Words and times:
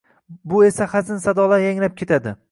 Bu 0.51 0.63
esa 0.69 0.87
hazin 0.93 1.19
sadolar 1.25 1.59
yangrab 1.65 1.95
ketadi. 2.03 2.35